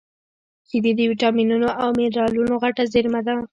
[0.67, 3.35] شیدې د ویټامینونو او مینرالونو غټه زېرمه ده